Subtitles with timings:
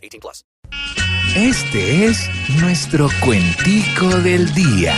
[0.00, 0.44] 18 plus.
[1.36, 2.28] Este es
[2.60, 4.94] nuestro cuentico del día.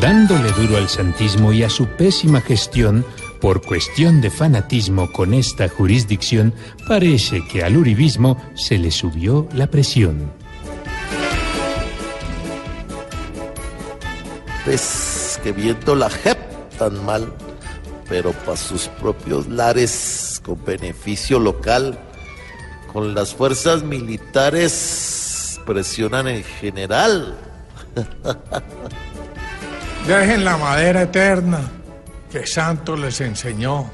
[0.00, 3.04] Dándole duro al santismo y a su pésima gestión,
[3.40, 6.54] por cuestión de fanatismo con esta jurisdicción,
[6.86, 10.32] parece que al uribismo se le subió la presión.
[14.64, 16.47] Pues que viendo la JEP
[16.78, 17.32] tan mal,
[18.08, 21.98] pero para sus propios lares, con beneficio local,
[22.92, 27.36] con las fuerzas militares presionan en general.
[30.06, 31.60] Dejen la madera eterna
[32.30, 33.90] que Santos les enseñó.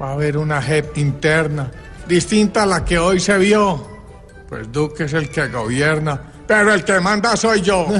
[0.00, 1.70] Va a haber una JEP interna,
[2.06, 3.93] distinta a la que hoy se vio.
[4.48, 7.86] Pues Duque es el que gobierna, pero el que manda soy yo.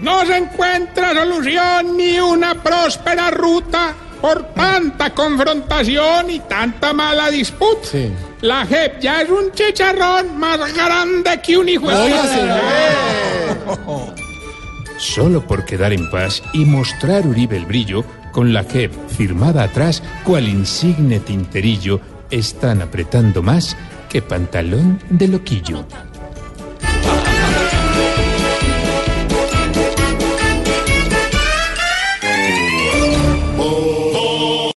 [0.00, 7.88] No se encuentra solución ni una próspera ruta por tanta confrontación y tanta mala disputa.
[8.40, 11.96] La JEP ya es un chicharrón más grande que un hijo de
[14.98, 20.02] Solo por quedar en paz y mostrar Uribe el brillo, con la JEP firmada atrás,
[20.24, 23.76] cual insigne tinterillo, están apretando más
[24.22, 25.84] pantalón de loquillo.